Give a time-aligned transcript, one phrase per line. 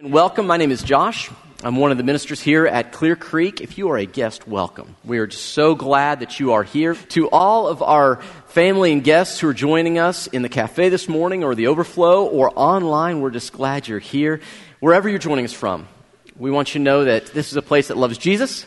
[0.00, 0.46] And welcome.
[0.46, 1.30] My name is Josh.
[1.62, 3.60] I'm one of the ministers here at Clear Creek.
[3.60, 4.96] If you are a guest, welcome.
[5.04, 6.94] We are just so glad that you are here.
[6.94, 11.06] To all of our family and guests who are joining us in the cafe this
[11.06, 14.40] morning or the overflow or online, we're just glad you're here.
[14.78, 15.86] Wherever you're joining us from,
[16.34, 18.64] we want you to know that this is a place that loves Jesus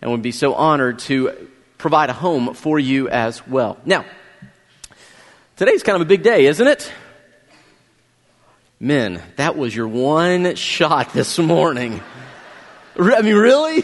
[0.00, 1.48] and would be so honored to
[1.78, 3.76] provide a home for you as well.
[3.84, 4.04] Now,
[5.56, 6.92] today's kind of a big day, isn't it?
[8.78, 12.02] Men, that was your one shot this morning.
[12.98, 13.82] I mean, really?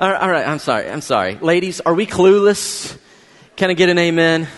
[0.00, 1.36] All right, all right, I'm sorry, I'm sorry.
[1.36, 2.98] Ladies, are we clueless?
[3.54, 4.48] Can I get an amen?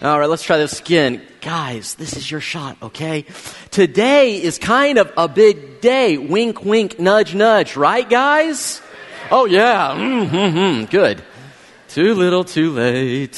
[0.00, 1.20] All right, let's try this again.
[1.40, 3.24] Guys, this is your shot, okay?
[3.72, 6.16] Today is kind of a big day.
[6.16, 8.80] Wink, wink, nudge, nudge, right, guys?
[9.32, 9.90] Oh, yeah.
[9.96, 11.20] Mm-hmm, good.
[11.88, 13.34] Too little, too late.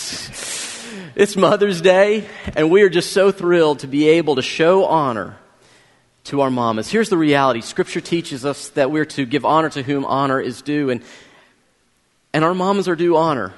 [1.17, 5.37] It's Mother's Day, and we are just so thrilled to be able to show honor
[6.25, 6.89] to our mamas.
[6.89, 10.63] Here's the reality Scripture teaches us that we're to give honor to whom honor is
[10.63, 11.03] due, and,
[12.33, 13.53] and our mamas are due honor.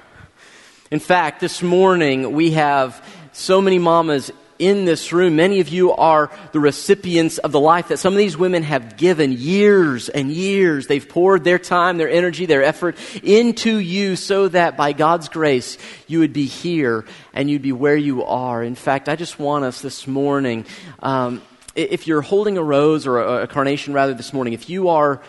[0.91, 4.31] In fact, this morning we have so many mamas
[4.63, 5.35] in this room.
[5.35, 8.97] Many of you are the recipients of the life that some of these women have
[8.97, 10.87] given years and years.
[10.87, 15.79] They've poured their time, their energy, their effort into you so that by God's grace
[16.07, 17.05] you would be here
[17.35, 18.63] and you'd be where you are.
[18.63, 20.65] In fact, I just want us this morning,
[21.01, 21.43] um,
[21.75, 25.21] if you're holding a rose or a, a carnation rather this morning, if you are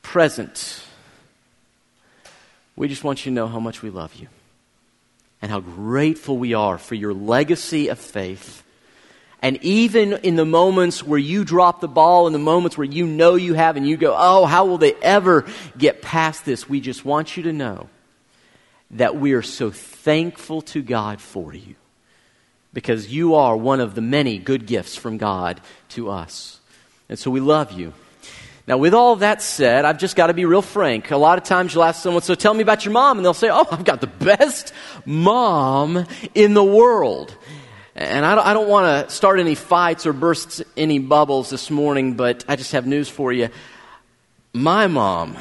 [0.00, 0.82] present,
[2.76, 4.28] we just want you to know how much we love you
[5.42, 8.62] and how grateful we are for your legacy of faith.
[9.42, 13.06] And even in the moments where you drop the ball, in the moments where you
[13.06, 15.44] know you have and you go, oh, how will they ever
[15.76, 16.68] get past this?
[16.68, 17.88] We just want you to know
[18.92, 21.74] that we are so thankful to God for you
[22.72, 26.60] because you are one of the many good gifts from God to us.
[27.08, 27.92] And so we love you.
[28.66, 31.10] Now, with all that said, I've just got to be real frank.
[31.10, 33.18] A lot of times you'll ask someone, So tell me about your mom.
[33.18, 34.72] And they'll say, Oh, I've got the best
[35.04, 37.36] mom in the world.
[37.94, 41.70] And I don't, I don't want to start any fights or burst any bubbles this
[41.70, 43.48] morning, but I just have news for you.
[44.54, 45.36] My mom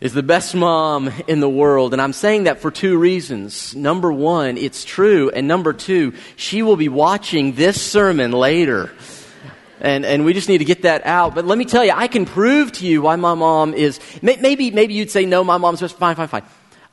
[0.00, 1.92] is the best mom in the world.
[1.92, 3.74] And I'm saying that for two reasons.
[3.74, 5.30] Number one, it's true.
[5.30, 8.92] And number two, she will be watching this sermon later.
[9.80, 11.34] And, and we just need to get that out.
[11.34, 14.70] But let me tell you, I can prove to you why my mom is, maybe,
[14.70, 16.44] maybe you'd say, no, my mom's just fine, fine, fine.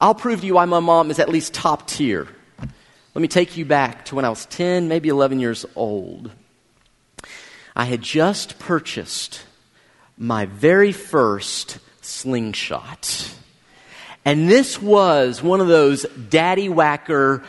[0.02, 2.28] I'll prove to you why my mom is at least top tier.
[2.60, 6.32] Let me take you back to when I was 10, maybe 11 years old.
[7.76, 9.44] I had just purchased
[10.18, 13.34] my very first slingshot.
[14.26, 17.44] And this was one of those daddy whacker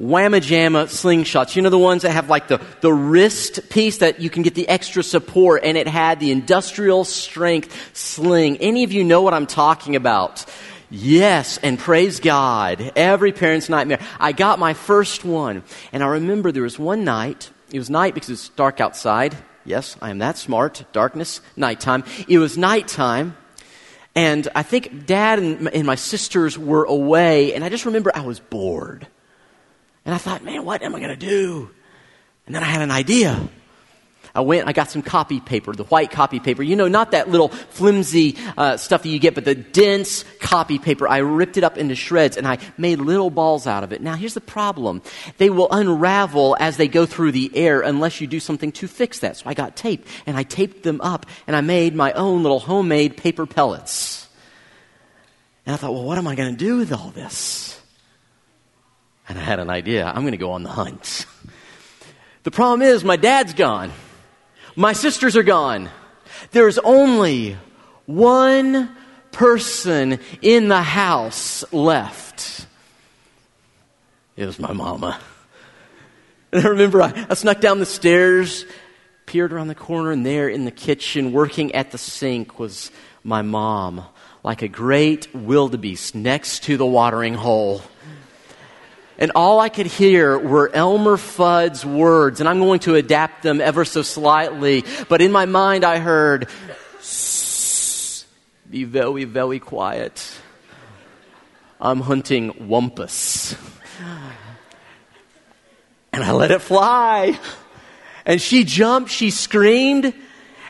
[0.00, 1.56] whamma slingshots.
[1.56, 4.54] You know the ones that have like the, the wrist piece that you can get
[4.54, 8.58] the extra support and it had the industrial strength sling.
[8.58, 10.44] Any of you know what I'm talking about?
[10.90, 12.92] Yes, and praise God.
[12.96, 14.00] Every parent's nightmare.
[14.18, 15.62] I got my first one.
[15.92, 19.36] And I remember there was one night, it was night because it's dark outside.
[19.64, 20.84] Yes, I am that smart.
[20.92, 22.04] Darkness, nighttime.
[22.26, 23.36] It was nighttime.
[24.14, 27.52] And I think dad and my sisters were away.
[27.52, 29.06] And I just remember I was bored.
[30.08, 31.68] And I thought, man, what am I going to do?
[32.46, 33.46] And then I had an idea.
[34.34, 36.62] I went, I got some copy paper, the white copy paper.
[36.62, 40.78] You know, not that little flimsy uh, stuff that you get, but the dense copy
[40.78, 41.06] paper.
[41.06, 44.00] I ripped it up into shreds and I made little balls out of it.
[44.00, 45.02] Now, here's the problem
[45.36, 49.18] they will unravel as they go through the air unless you do something to fix
[49.18, 49.36] that.
[49.36, 52.60] So I got tape and I taped them up and I made my own little
[52.60, 54.26] homemade paper pellets.
[55.66, 57.77] And I thought, well, what am I going to do with all this?
[59.28, 60.06] And I had an idea.
[60.06, 61.26] I'm going to go on the hunt.
[62.44, 63.92] The problem is, my dad's gone.
[64.74, 65.90] My sisters are gone.
[66.52, 67.58] There's only
[68.06, 68.96] one
[69.32, 72.66] person in the house left.
[74.36, 75.20] It was my mama.
[76.52, 78.64] And I remember I, I snuck down the stairs,
[79.26, 82.90] peered around the corner, and there in the kitchen, working at the sink, was
[83.22, 84.04] my mom,
[84.42, 87.82] like a great wildebeest next to the watering hole
[89.18, 93.60] and all I could hear were Elmer Fudd's words, and I'm going to adapt them
[93.60, 94.84] ever so slightly.
[95.08, 96.48] But in my mind, I heard,
[98.70, 100.24] be very, very quiet.
[101.80, 103.56] I'm hunting wumpus.
[106.12, 107.38] And I let it fly.
[108.24, 110.14] And she jumped, she screamed,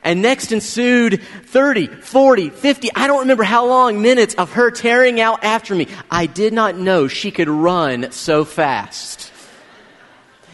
[0.02, 5.20] and next ensued 30, 40, 50, I don't remember how long minutes of her tearing
[5.20, 5.88] out after me.
[6.10, 9.32] I did not know she could run so fast.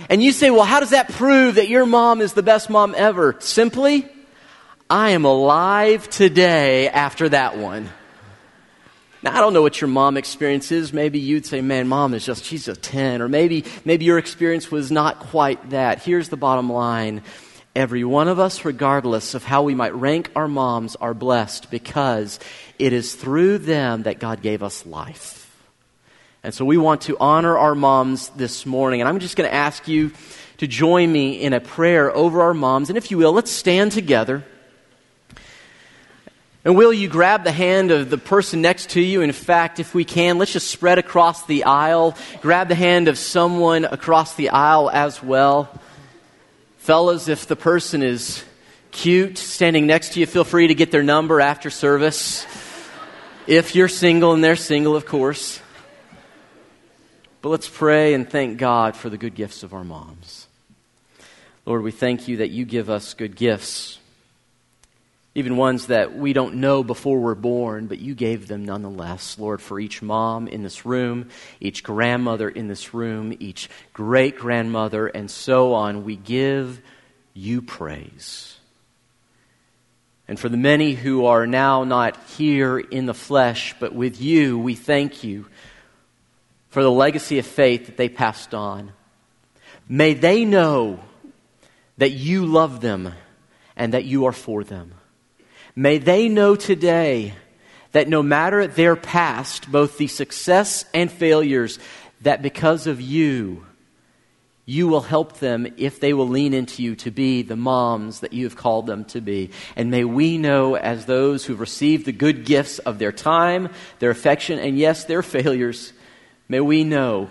[0.09, 2.95] And you say, well, how does that prove that your mom is the best mom
[2.97, 3.37] ever?
[3.41, 4.09] Simply,
[4.91, 7.89] I am alive today after that one.
[9.23, 10.93] Now, I don't know what your mom experience is.
[10.93, 13.23] Maybe you'd say, man, mom is just, she's a 10.
[13.23, 16.03] Or maybe, maybe your experience was not quite that.
[16.03, 17.23] Here's the bottom line.
[17.77, 22.39] Every one of us, regardless of how we might rank our moms, are blessed because
[22.79, 25.41] it is through them that God gave us life.
[26.45, 29.01] And so we want to honor our moms this morning.
[29.01, 30.13] And I'm just going to ask you
[30.59, 32.91] to join me in a prayer over our moms.
[32.91, 34.45] And if you will, let's stand together.
[36.65, 39.21] And will you grab the hand of the person next to you?
[39.21, 42.17] In fact, if we can, let's just spread across the aisle.
[42.41, 45.69] Grab the hand of someone across the aisle as well.
[46.85, 48.45] Fellas, if the person is
[48.91, 52.45] cute standing next to you, feel free to get their number after service.
[53.47, 55.63] If you're single and they're single, of course.
[57.41, 60.47] But let's pray and thank God for the good gifts of our moms.
[61.65, 63.99] Lord, we thank you that you give us good gifts
[65.35, 69.37] even ones that we don't know before we're born, but you gave them nonetheless.
[69.39, 71.29] Lord, for each mom in this room,
[71.61, 76.81] each grandmother in this room, each great grandmother, and so on, we give
[77.33, 78.57] you praise.
[80.29, 84.57] And for the many who are now not here in the flesh, but with you,
[84.57, 85.47] we thank you
[86.69, 88.93] for the legacy of faith that they passed on.
[89.89, 91.01] May they know
[91.99, 93.13] that you love them
[93.77, 94.95] and that you are for them.
[95.77, 97.35] May they know today
[97.93, 101.79] that no matter their past, both the success and failures,
[102.23, 103.65] that because of you,
[104.67, 108.33] you will help them if they will lean into you to be the moms that
[108.33, 109.51] you have called them to be.
[109.77, 113.69] And may we know, as those who've received the good gifts of their time,
[113.99, 115.93] their affection, and yes, their failures,
[116.49, 117.29] may we know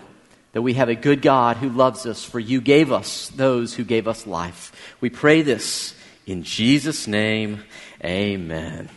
[0.52, 3.84] that we have a good God who loves us, for you gave us those who
[3.84, 4.94] gave us life.
[5.00, 5.94] We pray this
[6.26, 7.64] in Jesus' name.
[8.02, 8.88] Amen.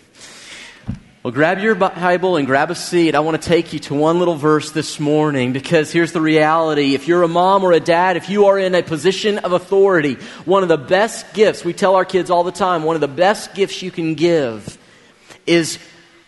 [1.23, 3.13] Well, grab your Bible and grab a seat.
[3.13, 6.93] I want to take you to one little verse this morning because here's the reality.
[6.95, 10.13] If you're a mom or a dad, if you are in a position of authority,
[10.45, 13.09] one of the best gifts, we tell our kids all the time, one of the
[13.09, 14.77] best gifts you can give
[15.45, 15.79] is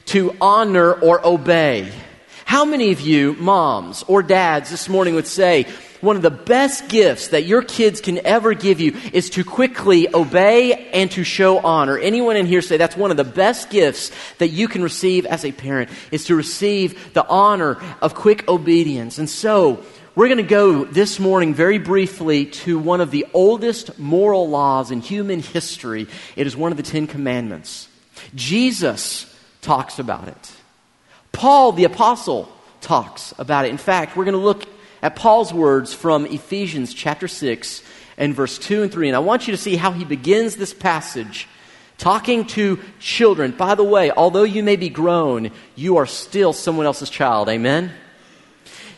[0.08, 1.90] to honor or obey.
[2.44, 5.66] How many of you, moms or dads, this morning would say,
[6.02, 10.14] one of the best gifts that your kids can ever give you is to quickly
[10.14, 11.98] obey and to show honor.
[11.98, 15.46] Anyone in here say that's one of the best gifts that you can receive as
[15.46, 19.18] a parent is to receive the honor of quick obedience.
[19.18, 19.84] And so,
[20.16, 24.92] we're going to go this morning very briefly to one of the oldest moral laws
[24.92, 26.08] in human history.
[26.36, 27.88] It is one of the Ten Commandments.
[28.36, 30.52] Jesus talks about it.
[31.32, 32.52] Paul, the apostle,
[32.82, 33.70] talks about it.
[33.70, 34.66] In fact, we're going to look
[35.02, 37.84] at Paul's words from Ephesians chapter 6
[38.18, 39.10] and verse 2 and 3.
[39.10, 41.48] And I want you to see how he begins this passage
[41.98, 43.52] talking to children.
[43.52, 47.50] By the way, although you may be grown, you are still someone else's child.
[47.50, 47.92] Amen?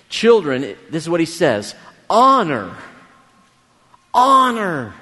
[0.10, 1.76] Children, this is what he says
[2.10, 2.76] honor,
[4.14, 4.94] honor,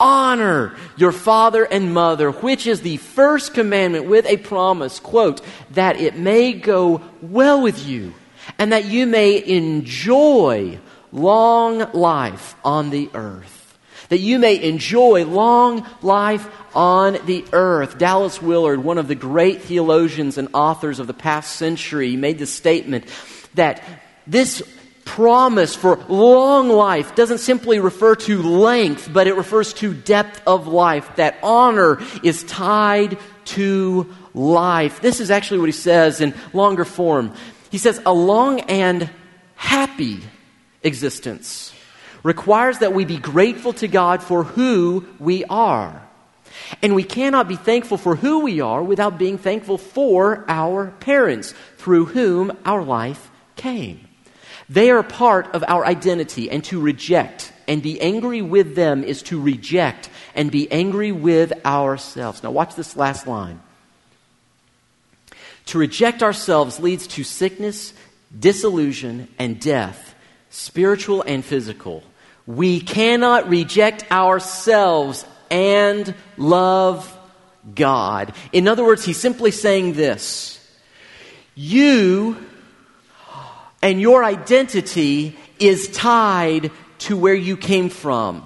[0.00, 6.00] honor your father and mother, which is the first commandment with a promise, quote, that
[6.00, 8.14] it may go well with you
[8.58, 10.78] and that you may enjoy
[11.12, 13.78] long life on the earth.
[14.08, 17.98] That you may enjoy long life on the earth.
[17.98, 22.46] Dallas Willard, one of the great theologians and authors of the past century, made the
[22.46, 23.06] statement
[23.54, 23.82] that
[24.26, 24.62] this
[25.04, 30.66] promise for long life doesn't simply refer to length, but it refers to depth of
[30.66, 31.16] life.
[31.16, 35.00] That honor is tied to life.
[35.00, 37.32] This is actually what he says in longer form.
[37.70, 39.10] He says, a long and
[39.54, 40.20] happy
[40.82, 41.72] existence
[42.22, 46.02] requires that we be grateful to God for who we are.
[46.82, 51.54] And we cannot be thankful for who we are without being thankful for our parents,
[51.76, 54.08] through whom our life came.
[54.68, 59.22] They are part of our identity, and to reject and be angry with them is
[59.24, 62.42] to reject and be angry with ourselves.
[62.42, 63.60] Now, watch this last line.
[65.66, 67.92] To reject ourselves leads to sickness,
[68.36, 70.14] disillusion, and death,
[70.50, 72.04] spiritual and physical.
[72.46, 77.12] We cannot reject ourselves and love
[77.74, 78.32] God.
[78.52, 80.60] In other words, he's simply saying this
[81.54, 82.36] You
[83.82, 88.44] and your identity is tied to where you came from.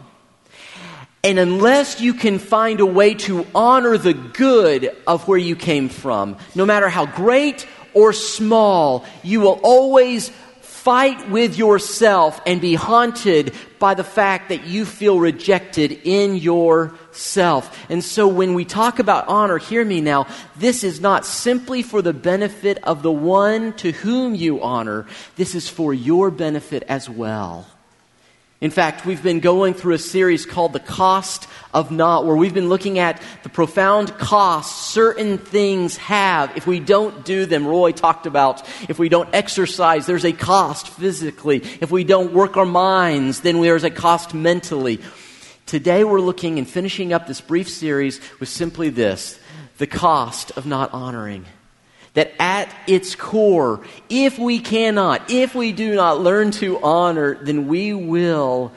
[1.23, 5.89] And unless you can find a way to honor the good of where you came
[5.89, 12.75] from, no matter how great or small, you will always fight with yourself and be
[12.75, 17.87] haunted by the fact that you feel rejected in your yourself.
[17.91, 22.03] And so when we talk about honor, hear me now, this is not simply for
[22.03, 27.09] the benefit of the one to whom you honor, this is for your benefit as
[27.09, 27.67] well.
[28.61, 32.53] In fact, we've been going through a series called The Cost of Not, where we've
[32.53, 37.67] been looking at the profound costs certain things have if we don't do them.
[37.67, 41.63] Roy talked about if we don't exercise, there's a cost physically.
[41.81, 45.01] If we don't work our minds, then there's a cost mentally.
[45.65, 49.41] Today we're looking and finishing up this brief series with simply this
[49.79, 51.47] the cost of not honoring
[52.15, 57.69] that at its core, if we cannot, if we do not learn to honor, then
[57.69, 58.73] we will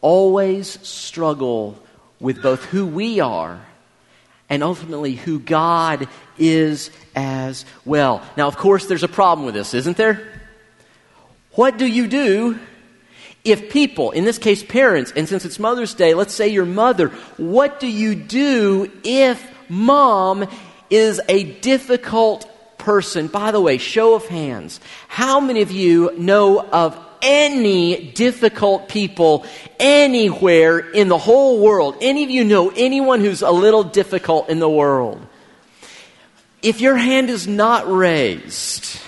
[0.00, 1.78] always struggle
[2.20, 3.60] with both who we are
[4.50, 6.06] and ultimately who God
[6.38, 8.22] is as well.
[8.36, 10.42] Now, of course, there's a problem with this, isn't there?
[11.52, 12.58] What do you do
[13.44, 17.08] if people, in this case parents, and since it's Mother's Day, let's say your mother,
[17.36, 20.46] what do you do if mom
[20.90, 22.48] is a difficult
[22.84, 28.88] person, by the way, show of hands, how many of you know of any difficult
[28.88, 29.46] people
[29.80, 31.96] anywhere in the whole world?
[32.00, 35.26] Any of you know anyone who's a little difficult in the world?
[36.62, 39.00] If your hand is not raised,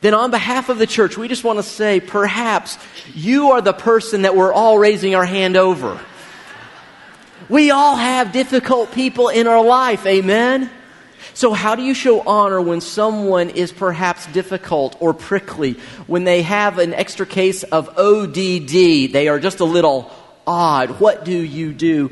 [0.00, 2.78] then on behalf of the church, we just want to say perhaps
[3.14, 6.00] you are the person that we're all raising our hand over.
[7.48, 10.70] We all have difficult people in our life, amen?
[11.36, 15.74] So, how do you show honor when someone is perhaps difficult or prickly?
[16.06, 20.10] When they have an extra case of ODD, they are just a little
[20.46, 20.98] odd.
[20.98, 22.10] What do you do?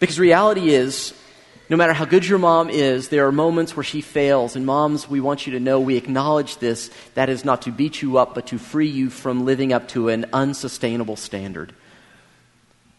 [0.00, 1.14] Because reality is,
[1.68, 4.56] no matter how good your mom is, there are moments where she fails.
[4.56, 6.90] And moms, we want you to know we acknowledge this.
[7.14, 10.08] That is not to beat you up, but to free you from living up to
[10.08, 11.72] an unsustainable standard.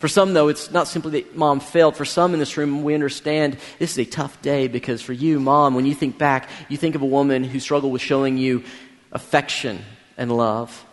[0.06, 1.96] For some, though, it's not simply that mom failed.
[1.96, 5.40] For some in this room, we understand this is a tough day because for you,
[5.40, 8.64] mom, when you think back, you think of a woman who struggled with showing you
[9.12, 9.84] affection
[10.16, 10.86] and love.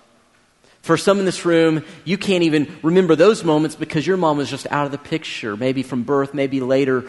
[0.80, 4.48] For some in this room, you can't even remember those moments because your mom was
[4.48, 7.04] just out of the picture, maybe from birth, maybe later,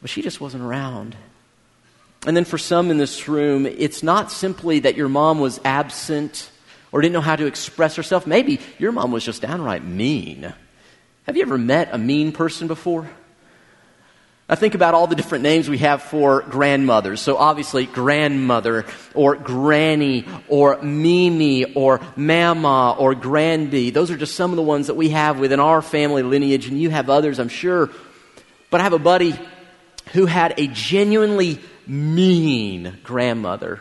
[0.00, 1.14] but she just wasn't around.
[2.26, 6.50] And then for some in this room, it's not simply that your mom was absent
[6.90, 8.26] or didn't know how to express herself.
[8.26, 10.54] Maybe your mom was just downright mean.
[11.24, 13.08] Have you ever met a mean person before?
[14.46, 17.22] I think about all the different names we have for grandmothers.
[17.22, 23.88] So obviously, grandmother or granny or Mimi or mama or granby.
[23.88, 26.78] Those are just some of the ones that we have within our family lineage, and
[26.78, 27.88] you have others, I'm sure.
[28.68, 29.34] But I have a buddy
[30.12, 33.80] who had a genuinely mean grandmother.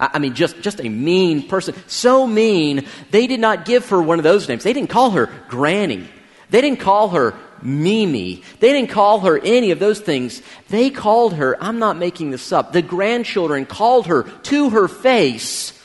[0.00, 1.74] I mean, just, just a mean person.
[1.86, 4.64] So mean, they did not give her one of those names.
[4.64, 6.08] They didn't call her Granny.
[6.50, 8.42] They didn't call her Mimi.
[8.58, 10.42] They didn't call her any of those things.
[10.68, 15.78] They called her, I'm not making this up, the grandchildren called her to her face,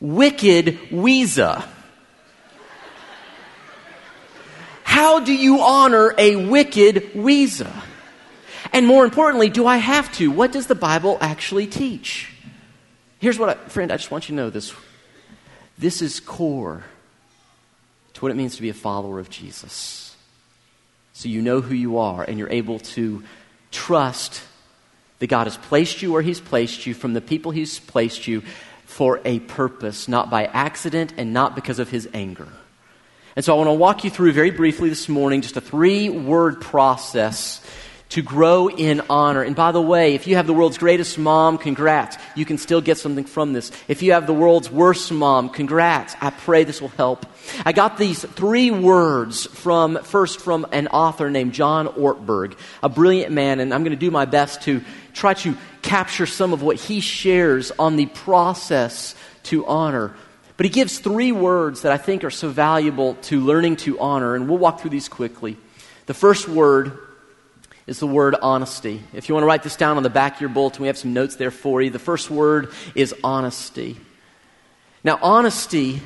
[0.00, 1.64] Wicked Weeza.
[4.82, 7.72] How do you honor a wicked Weeza?
[8.72, 10.30] And more importantly, do I have to?
[10.30, 12.32] What does the Bible actually teach?
[13.18, 14.74] Here's what I, friend, I just want you to know this.
[15.78, 16.84] This is core
[18.14, 20.11] to what it means to be a follower of Jesus
[21.22, 23.22] so you know who you are and you're able to
[23.70, 24.42] trust
[25.20, 28.42] that God has placed you where He's placed you from the people He's placed you
[28.86, 32.48] for a purpose, not by accident and not because of His anger.
[33.36, 36.10] And so I want to walk you through very briefly this morning just a three
[36.10, 37.64] word process
[38.12, 39.40] to grow in honor.
[39.40, 42.18] And by the way, if you have the world's greatest mom, congrats.
[42.36, 43.72] You can still get something from this.
[43.88, 46.14] If you have the world's worst mom, congrats.
[46.20, 47.24] I pray this will help.
[47.64, 53.32] I got these three words from, first from an author named John Ortberg, a brilliant
[53.32, 56.76] man, and I'm going to do my best to try to capture some of what
[56.76, 59.14] he shares on the process
[59.44, 60.14] to honor.
[60.58, 64.34] But he gives three words that I think are so valuable to learning to honor,
[64.34, 65.56] and we'll walk through these quickly.
[66.04, 66.98] The first word
[67.86, 69.02] is the word honesty.
[69.12, 70.98] If you want to write this down on the back of your bulletin, we have
[70.98, 71.90] some notes there for you.
[71.90, 73.96] The first word is honesty.
[75.04, 76.00] Now, honesty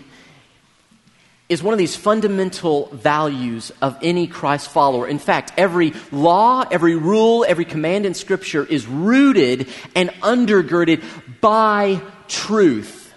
[1.49, 5.06] is one of these fundamental values of any Christ follower.
[5.06, 11.04] In fact, every law, every rule, every command in Scripture is rooted and undergirded
[11.40, 13.12] by truth.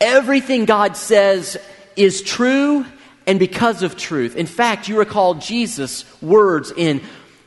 [0.00, 1.56] Everything God says
[1.94, 2.84] is true
[3.26, 4.34] and because of truth.
[4.34, 7.00] In fact, you recall Jesus' words in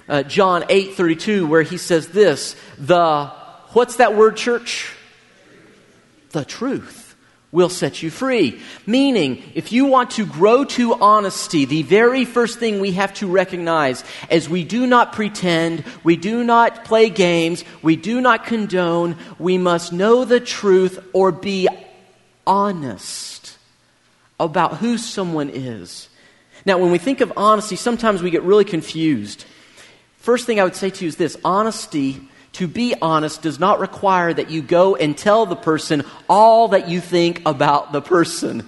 [0.07, 3.27] uh, John 8 32, where he says this the,
[3.73, 4.91] what's that word, church?
[6.31, 7.05] The truth
[7.55, 8.61] will set you free.
[8.85, 13.27] Meaning, if you want to grow to honesty, the very first thing we have to
[13.27, 19.15] recognize is we do not pretend, we do not play games, we do not condone,
[19.39, 21.69] we must know the truth or be
[22.45, 23.57] honest
[24.37, 26.09] about who someone is.
[26.65, 29.45] Now, when we think of honesty, sometimes we get really confused.
[30.25, 32.19] First thing I would say to you is this honesty
[32.53, 36.89] to be honest does not require that you go and tell the person all that
[36.89, 38.67] you think about the person.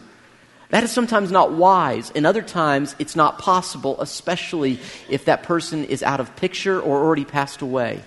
[0.70, 5.86] That is sometimes not wise, and other times it's not possible, especially if that person
[5.86, 8.04] is out of picture or already passed away.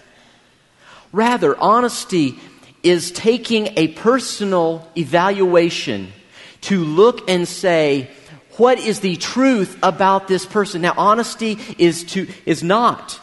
[1.11, 2.39] Rather, honesty
[2.85, 6.13] is taking a personal evaluation
[6.61, 8.09] to look and say,
[8.59, 10.83] what is the truth about this person?
[10.83, 13.19] Now, honesty is to, is not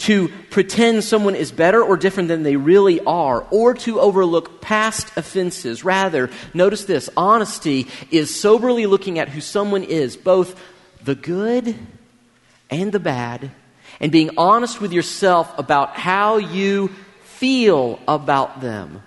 [0.00, 5.12] to pretend someone is better or different than they really are, or to overlook past
[5.16, 5.84] offenses.
[5.84, 10.58] Rather, notice this honesty is soberly looking at who someone is, both
[11.04, 11.76] the good
[12.70, 13.50] and the bad,
[14.00, 16.88] and being honest with yourself about how you
[17.24, 19.02] feel about them.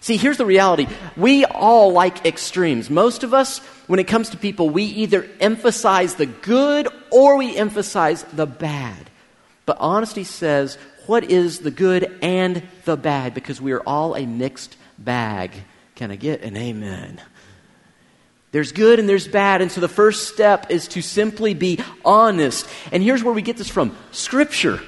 [0.00, 0.86] See, here's the reality.
[1.16, 2.88] We all like extremes.
[2.88, 7.56] Most of us, when it comes to people, we either emphasize the good or we
[7.56, 9.10] emphasize the bad.
[9.66, 13.34] But honesty says, what is the good and the bad?
[13.34, 15.52] Because we are all a mixed bag.
[15.96, 17.20] Can I get an amen?
[18.52, 19.60] There's good and there's bad.
[19.60, 22.66] And so the first step is to simply be honest.
[22.92, 24.80] And here's where we get this from Scripture.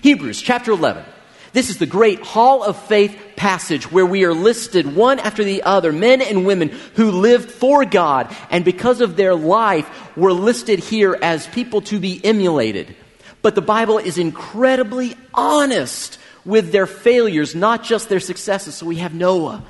[0.00, 1.04] Hebrews chapter 11.
[1.52, 5.62] This is the great hall of faith passage where we are listed one after the
[5.64, 10.78] other, men and women who lived for God, and because of their life, were listed
[10.78, 12.96] here as people to be emulated.
[13.42, 18.76] But the Bible is incredibly honest with their failures, not just their successes.
[18.76, 19.62] So we have Noah,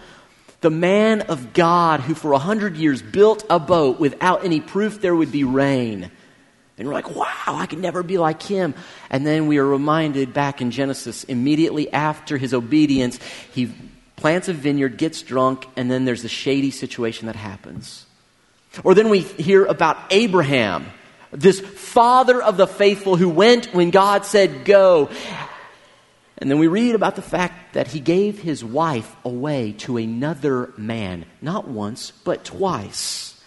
[0.61, 5.01] the man of God who for a hundred years built a boat without any proof
[5.01, 6.11] there would be rain.
[6.79, 8.75] And we're like, wow, I could never be like him.
[9.11, 13.19] And then we are reminded back in Genesis, immediately after his obedience,
[13.53, 13.73] he
[14.17, 18.07] plants a vineyard, gets drunk, and then there's the shady situation that happens.
[18.85, 20.87] Or then we hear about Abraham
[21.33, 25.11] this father of the faithful who went when God said go.
[26.39, 30.73] And then we read about the fact that he gave his wife away to another
[30.77, 33.41] man, not once, but twice.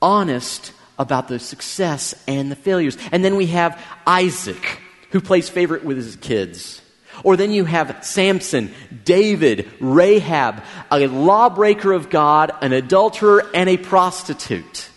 [0.00, 2.98] Honest about the success and the failures.
[3.10, 6.82] And then we have Isaac, who plays favorite with his kids.
[7.24, 8.74] Or then you have Samson,
[9.04, 14.88] David, Rahab, a lawbreaker of God, an adulterer, and a prostitute.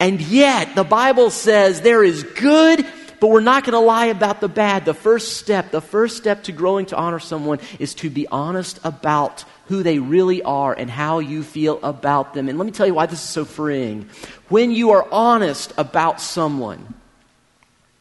[0.00, 2.86] And yet, the Bible says there is good,
[3.20, 4.86] but we're not going to lie about the bad.
[4.86, 8.80] The first step, the first step to growing to honor someone is to be honest
[8.82, 12.48] about who they really are and how you feel about them.
[12.48, 14.08] And let me tell you why this is so freeing.
[14.48, 16.94] When you are honest about someone,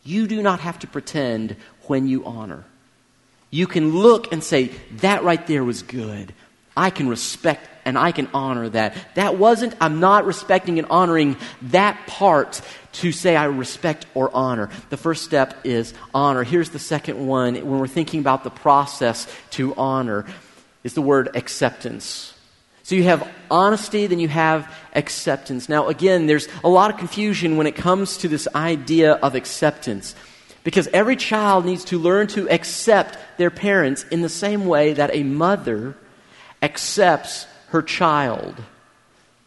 [0.06, 2.64] you do not have to pretend when you honor.
[3.52, 6.34] You can look and say, that right there was good.
[6.78, 8.96] I can respect and I can honor that.
[9.15, 12.62] That wasn't, I'm not respecting and honoring that part
[12.92, 14.70] to say I respect or honor.
[14.89, 16.44] The first step is honor.
[16.44, 20.26] Here's the second one when we're thinking about the process to honor
[20.84, 22.34] is the word acceptance.
[22.84, 25.70] So you have honesty, then you have acceptance.
[25.70, 30.15] Now, again, there's a lot of confusion when it comes to this idea of acceptance.
[30.63, 35.13] Because every child needs to learn to accept their parents in the same way that
[35.13, 35.96] a mother
[36.62, 38.56] accepts her child,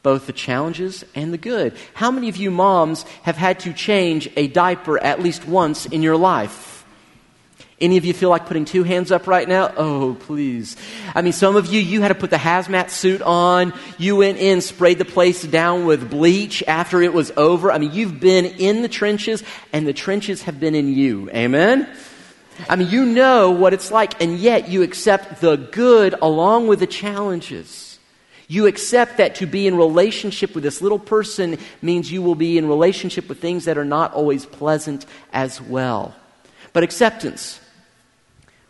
[0.03, 1.75] both the challenges and the good.
[1.95, 6.03] How many of you moms have had to change a diaper at least once in
[6.03, 6.73] your life?
[7.83, 9.73] Any of you feel like putting two hands up right now?
[9.77, 10.77] Oh, please.
[11.17, 13.73] I mean, some of you, you had to put the hazmat suit on.
[13.99, 17.73] You went in, sprayed the place down with bleach after it was over.
[17.73, 21.29] I mean, you've been in the trenches, and the trenches have been in you.
[21.31, 21.89] Amen?
[22.69, 26.79] I mean, you know what it's like, and yet you accept the good along with
[26.79, 27.92] the challenges.
[28.49, 32.59] You accept that to be in relationship with this little person means you will be
[32.59, 36.15] in relationship with things that are not always pleasant as well.
[36.73, 37.61] But acceptance.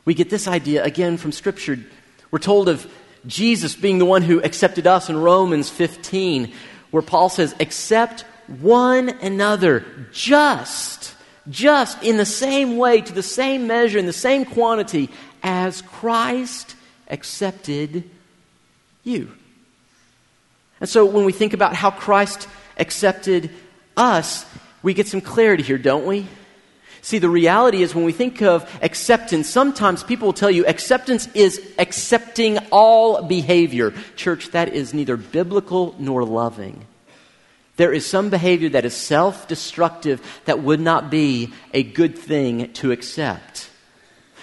[0.05, 1.79] We get this idea again from Scripture.
[2.31, 2.91] We're told of
[3.27, 6.53] Jesus being the one who accepted us in Romans 15,
[6.91, 11.15] where Paul says, Accept one another just
[11.49, 15.11] just in the same way, to the same measure, in the same quantity
[15.43, 16.77] as Christ
[17.09, 18.09] accepted
[19.03, 19.33] you.
[20.83, 23.51] And so when we think about how Christ accepted
[23.97, 24.45] us,
[24.83, 26.27] we get some clarity here, don't we?
[27.03, 31.29] See, the reality is when we think of acceptance, sometimes people will tell you acceptance
[31.35, 33.95] is accepting all behavior.
[34.17, 36.85] Church, that is neither biblical nor loving.
[37.77, 42.73] There is some behavior that is self destructive that would not be a good thing
[42.73, 43.71] to accept.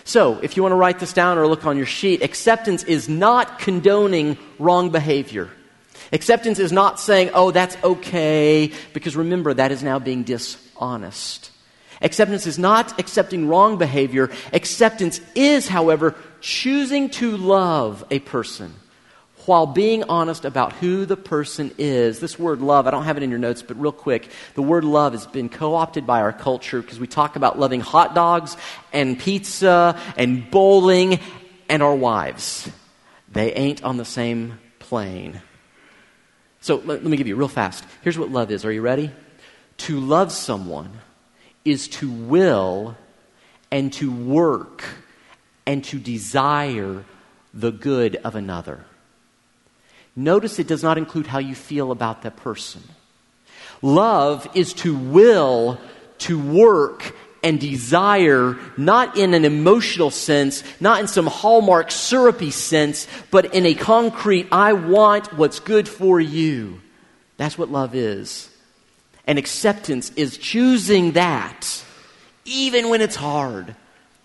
[0.06, 3.10] So, if you want to write this down or look on your sheet, acceptance is
[3.10, 5.50] not condoning wrong behavior.
[6.12, 11.52] Acceptance is not saying, oh, that's okay, because remember, that is now being dishonest.
[12.02, 14.32] Acceptance is not accepting wrong behavior.
[14.54, 18.74] Acceptance is, however, choosing to love a person
[19.46, 22.20] while being honest about who the person is.
[22.20, 24.84] This word love, I don't have it in your notes, but real quick, the word
[24.84, 28.56] love has been co opted by our culture because we talk about loving hot dogs
[28.94, 31.20] and pizza and bowling
[31.68, 32.70] and our wives.
[33.32, 35.42] They ain't on the same plane.
[36.62, 37.84] So let, let me give you real fast.
[38.02, 38.66] Here's what love is.
[38.66, 39.12] Are you ready?
[39.78, 40.92] To love someone
[41.64, 42.98] is to will
[43.72, 44.84] and to work
[45.66, 47.04] and to desire
[47.54, 48.86] the good of another.
[50.16, 52.84] Notice it does not include how you feel about that person.
[53.82, 55.80] Love is to will,
[56.20, 63.08] to work, and desire, not in an emotional sense, not in some hallmark syrupy sense,
[63.32, 66.82] but in a concrete, I want what's good for you.
[67.38, 68.50] That's what love is.
[69.26, 71.84] And acceptance is choosing that,
[72.46, 73.76] even when it's hard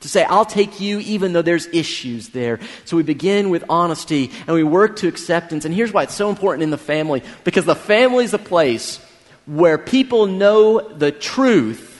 [0.04, 2.60] to say, I'll take you even though there's issues there.
[2.84, 5.64] So we begin with honesty and we work to acceptance.
[5.64, 8.98] And here's why it's so important in the family because the family is a place
[9.46, 11.93] where people know the truth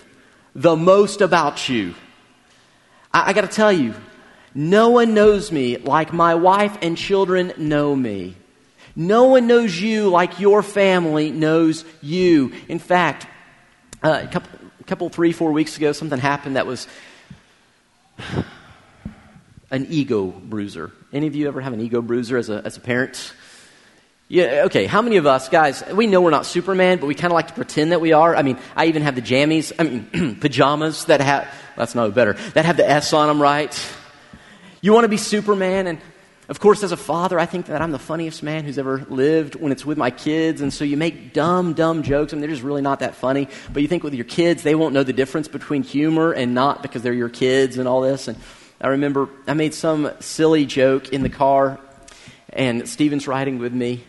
[0.54, 1.94] the most about you.
[3.12, 3.94] I, I got to tell you,
[4.54, 8.36] no one knows me like my wife and children know me.
[8.96, 12.52] No one knows you like your family knows you.
[12.68, 13.26] In fact,
[14.02, 16.86] uh, a couple, a couple, three, four weeks ago, something happened that was
[19.70, 20.92] an ego bruiser.
[21.12, 23.32] Any of you ever have an ego bruiser as a, as a parent?
[24.34, 24.86] Yeah, okay.
[24.86, 27.46] How many of us, guys, we know we're not Superman, but we kind of like
[27.46, 28.34] to pretend that we are.
[28.34, 32.32] I mean, I even have the jammies, I mean, pajamas that have, that's no better,
[32.54, 33.72] that have the S on them, right?
[34.80, 36.00] You want to be Superman, and
[36.48, 39.54] of course, as a father, I think that I'm the funniest man who's ever lived
[39.54, 40.60] when it's with my kids.
[40.60, 43.46] And so you make dumb, dumb jokes, I and they're just really not that funny.
[43.72, 46.82] But you think with your kids, they won't know the difference between humor and not
[46.82, 48.26] because they're your kids and all this.
[48.26, 48.36] And
[48.80, 51.78] I remember I made some silly joke in the car,
[52.52, 54.02] and Steven's riding with me.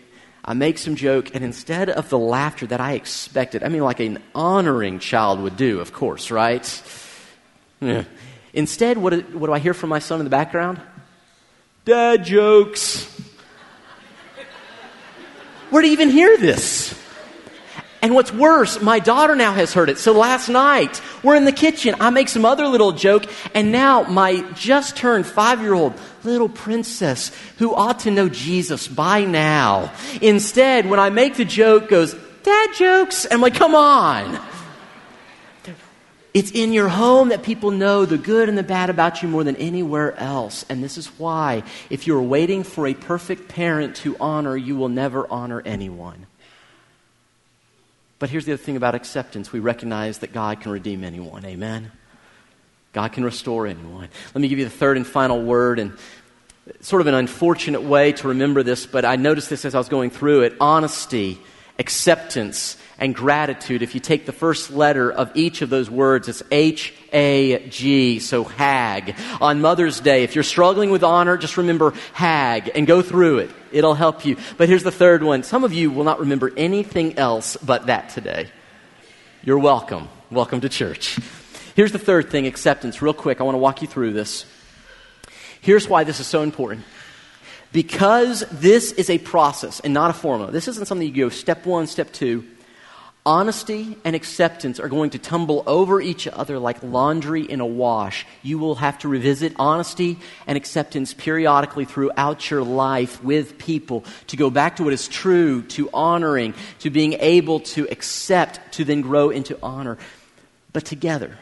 [0.47, 3.99] I make some joke, and instead of the laughter that I expected, I mean, like
[3.99, 6.83] an honoring child would do, of course, right?
[7.81, 8.03] Yeah.
[8.53, 10.79] Instead, what, what do I hear from my son in the background?
[11.83, 13.05] Dad jokes.
[15.71, 16.93] Where do you even hear this?
[18.05, 19.97] And what's worse, my daughter now has heard it.
[19.97, 21.95] So last night, we're in the kitchen.
[21.99, 26.47] I make some other little joke, and now my just turned five year old little
[26.47, 29.91] princess who ought to know Jesus by now,
[30.21, 32.13] instead, when I make the joke, goes,
[32.43, 33.25] Dad jokes.
[33.25, 34.39] And I'm like, come on.
[36.35, 39.43] It's in your home that people know the good and the bad about you more
[39.43, 40.63] than anywhere else.
[40.69, 44.89] And this is why, if you're waiting for a perfect parent to honor, you will
[44.89, 46.27] never honor anyone.
[48.17, 51.45] But here's the other thing about acceptance we recognize that God can redeem anyone.
[51.45, 51.91] Amen?
[52.93, 54.07] God can restore anyone.
[54.33, 55.97] Let me give you the third and final word, and
[56.81, 59.89] sort of an unfortunate way to remember this, but I noticed this as I was
[59.89, 61.39] going through it honesty,
[61.77, 63.81] acceptance, and gratitude.
[63.81, 68.19] If you take the first letter of each of those words, it's H A G,
[68.19, 69.15] so hag.
[69.41, 73.51] On Mother's Day, if you're struggling with honor, just remember hag and go through it.
[73.71, 74.37] It'll help you.
[74.57, 75.43] But here's the third one.
[75.43, 78.49] Some of you will not remember anything else but that today.
[79.43, 80.07] You're welcome.
[80.31, 81.19] Welcome to church.
[81.75, 83.01] Here's the third thing acceptance.
[83.01, 84.45] Real quick, I want to walk you through this.
[85.59, 86.85] Here's why this is so important.
[87.71, 90.51] Because this is a process and not a formula.
[90.51, 92.45] This isn't something you go step one, step two.
[93.27, 98.23] Honesty and acceptance are going to tumble over each other like laundry in a wash.
[98.43, 104.37] You will have to revisit honesty and acceptance periodically throughout your life with people to
[104.37, 109.01] go back to what is true, to honoring, to being able to accept, to then
[109.01, 109.97] grow into honor.
[110.71, 111.35] But together,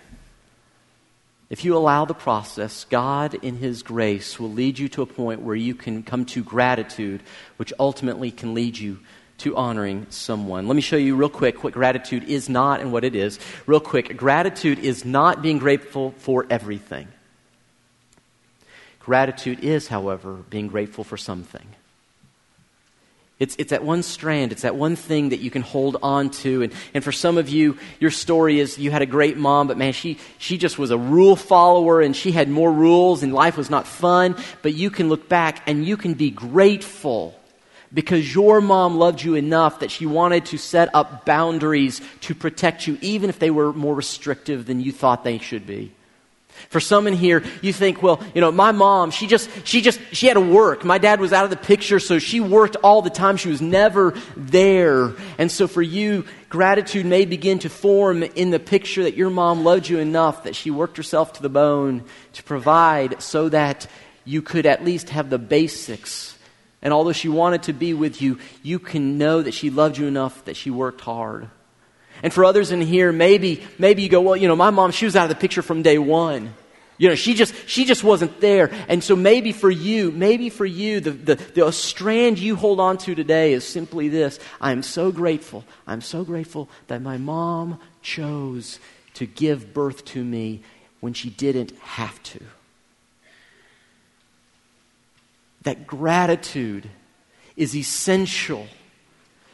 [1.50, 5.42] if you allow the process, God, in His grace, will lead you to a point
[5.42, 7.24] where you can come to gratitude,
[7.58, 9.00] which ultimately can lead you
[9.44, 10.68] to honoring someone.
[10.68, 13.40] Let me show you real quick what gratitude is not and what it is.
[13.66, 17.10] Real quick, gratitude is not being grateful for everything.
[19.00, 21.68] Gratitude is, however, being grateful for something.
[23.38, 26.62] It's, it's that one strand, it's that one thing that you can hold on to.
[26.62, 29.78] And, and for some of you, your story is you had a great mom, but
[29.78, 33.58] man, she, she just was a rule follower and she had more rules and life
[33.58, 34.38] was not fun.
[34.62, 37.38] But you can look back and you can be grateful
[37.94, 42.88] because your mom loved you enough that she wanted to set up boundaries to protect
[42.88, 45.92] you, even if they were more restrictive than you thought they should be.
[46.70, 50.00] For some in here, you think, well, you know, my mom, she just, she just,
[50.12, 50.86] she had to work.
[50.86, 53.38] My dad was out of the picture, so she worked all the time.
[53.38, 55.14] She was never there.
[55.38, 59.64] And so for you, gratitude may begin to form in the picture that your mom
[59.64, 62.04] loved you enough that she worked herself to the bone
[62.34, 63.88] to provide so that
[64.26, 66.33] you could at least have the basics.
[66.84, 70.06] And although she wanted to be with you, you can know that she loved you
[70.06, 71.50] enough that she worked hard.
[72.22, 75.06] And for others in here, maybe, maybe you go, well, you know, my mom, she
[75.06, 76.54] was out of the picture from day one.
[76.98, 78.70] You know, she just, she just wasn't there.
[78.88, 82.98] And so maybe for you, maybe for you, the, the, the strand you hold on
[83.00, 84.38] to today is simply this.
[84.62, 85.66] I am so grateful.
[85.88, 88.80] I'm so grateful that my mom chose
[89.16, 90.62] to give birth to me
[91.00, 92.40] when she didn't have to.
[95.64, 96.90] That gratitude
[97.56, 98.68] is essential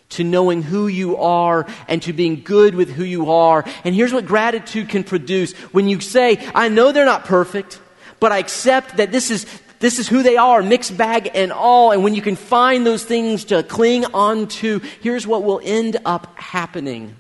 [0.10, 3.64] to knowing who you are and to being good with who you are.
[3.84, 5.54] And here's what gratitude can produce.
[5.72, 7.80] When you say, I know they're not perfect,
[8.20, 9.46] but I accept that this is,
[9.80, 11.92] this is who they are, mixed bag and all.
[11.92, 15.98] And when you can find those things to cling on to, here's what will end
[16.06, 17.16] up happening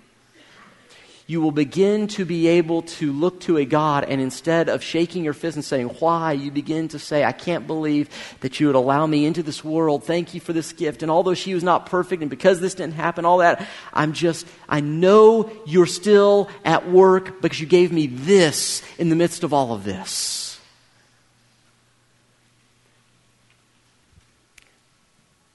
[1.29, 5.23] you will begin to be able to look to a God, and instead of shaking
[5.23, 8.75] your fist and saying, Why, you begin to say, I can't believe that you would
[8.75, 10.03] allow me into this world.
[10.03, 11.03] Thank you for this gift.
[11.03, 13.63] And although she was not perfect, and because this didn't happen, all that,
[13.93, 19.15] I'm just, I know you're still at work because you gave me this in the
[19.15, 20.59] midst of all of this.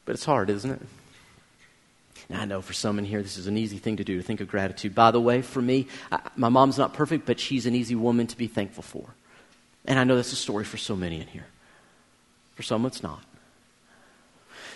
[0.05, 0.83] But it's hard, isn't it?
[2.35, 4.23] Now, I know for some in here, this is an easy thing to do to
[4.25, 4.93] think of gratitude.
[4.93, 8.27] By the way, for me, I, my mom's not perfect, but she's an easy woman
[8.27, 9.07] to be thankful for.
[9.85, 11.47] And I know that's a story for so many in here.
[12.57, 13.23] For some, it's not.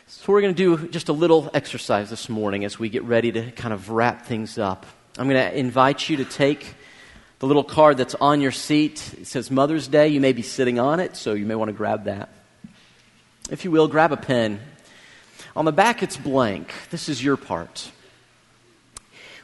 [0.06, 3.32] So, we're going to do just a little exercise this morning as we get ready
[3.32, 4.86] to kind of wrap things up.
[5.18, 6.76] I'm going to invite you to take
[7.40, 9.14] the little card that's on your seat.
[9.20, 10.06] It says Mother's Day.
[10.06, 12.28] You may be sitting on it, so you may want to grab that.
[13.50, 14.60] If you will, grab a pen
[15.58, 16.72] on the back, it's blank.
[16.92, 17.90] This is your part.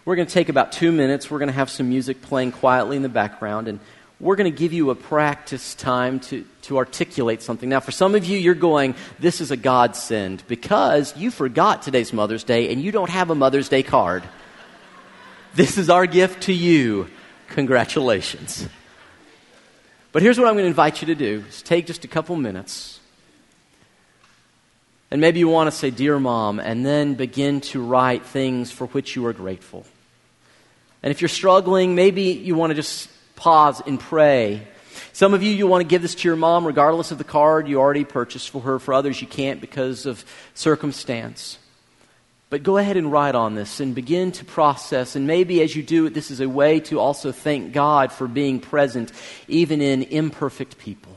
[0.04, 1.28] We're going to take about two minutes.
[1.28, 3.80] We're going to have some music playing quietly in the background, and
[4.20, 7.68] we're going to give you a practice time to, to articulate something.
[7.68, 12.12] Now, for some of you, you're going, This is a godsend because you forgot today's
[12.12, 14.22] Mother's Day and you don't have a Mother's Day card.
[15.56, 17.08] This is our gift to you.
[17.48, 18.68] Congratulations.
[20.12, 22.36] But here's what I'm going to invite you to do is take just a couple
[22.36, 23.00] minutes
[25.14, 28.88] and maybe you want to say, Dear Mom, and then begin to write things for
[28.88, 29.86] which you are grateful.
[31.04, 34.66] And if you're struggling, maybe you want to just pause and pray.
[35.12, 37.68] Some of you, you want to give this to your mom regardless of the card
[37.68, 38.80] you already purchased for her.
[38.80, 41.58] For others, you can't because of circumstance.
[42.50, 45.14] But go ahead and write on this and begin to process.
[45.14, 48.26] And maybe as you do it, this is a way to also thank God for
[48.26, 49.12] being present
[49.46, 51.16] even in imperfect people.